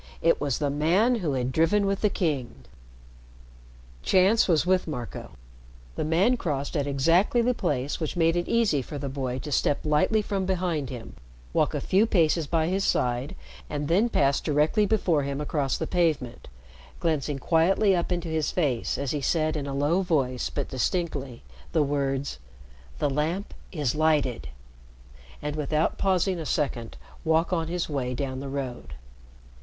It 0.23 0.41
was 0.41 0.57
the 0.57 0.71
man 0.71 1.17
who 1.17 1.33
had 1.33 1.51
driven 1.51 1.85
with 1.85 2.01
the 2.01 2.09
King! 2.09 2.63
Chance 4.01 4.47
was 4.47 4.65
with 4.65 4.87
Marco. 4.87 5.33
The 5.95 6.03
man 6.03 6.37
crossed 6.37 6.75
at 6.75 6.87
exactly 6.87 7.39
the 7.43 7.53
place 7.53 7.99
which 7.99 8.17
made 8.17 8.35
it 8.35 8.47
easy 8.47 8.81
for 8.81 8.97
the 8.97 9.09
boy 9.09 9.37
to 9.37 9.51
step 9.51 9.77
lightly 9.83 10.23
from 10.23 10.47
behind 10.47 10.89
him, 10.89 11.15
walk 11.53 11.75
a 11.75 11.79
few 11.79 12.07
paces 12.07 12.47
by 12.47 12.65
his 12.65 12.83
side, 12.83 13.35
and 13.69 13.87
then 13.87 14.09
pass 14.09 14.41
directly 14.41 14.87
before 14.87 15.21
him 15.21 15.39
across 15.39 15.77
the 15.77 15.85
pavement, 15.85 16.47
glancing 16.99 17.37
quietly 17.37 17.95
up 17.95 18.11
into 18.11 18.27
his 18.27 18.49
face 18.49 18.97
as 18.97 19.11
he 19.11 19.21
said 19.21 19.55
in 19.55 19.67
a 19.67 19.73
low 19.75 20.01
voice 20.01 20.49
but 20.49 20.69
distinctly, 20.69 21.43
the 21.73 21.83
words 21.83 22.39
"The 22.97 23.07
Lamp 23.11 23.53
is 23.71 23.93
lighted," 23.93 24.47
and 25.43 25.55
without 25.55 25.99
pausing 25.99 26.39
a 26.39 26.45
second 26.47 26.97
walk 27.23 27.53
on 27.53 27.67
his 27.67 27.87
way 27.87 28.15
down 28.15 28.39
the 28.39 28.49
road. 28.49 28.95